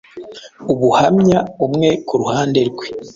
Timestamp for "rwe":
2.69-2.85